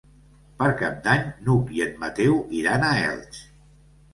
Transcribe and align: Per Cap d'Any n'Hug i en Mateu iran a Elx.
Per 0.61 0.69
Cap 0.79 0.95
d'Any 1.07 1.27
n'Hug 1.49 1.69
i 1.81 1.83
en 1.87 1.93
Mateu 2.05 2.35
iran 2.63 2.87
a 2.89 2.91
Elx. 3.05 3.45